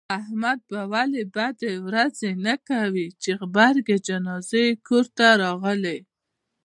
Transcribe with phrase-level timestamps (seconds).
[0.19, 5.97] احمد به ولې بده ورځ نه کوي، چې غبرگې جنازې یې کورته راغلې.